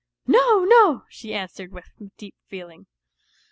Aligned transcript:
"No, 0.35 0.63
no!" 0.65 1.03
she 1.17 1.31
answered 1.35 1.71
with 1.71 1.91
deep 2.17 2.33
feeling. 2.47 2.87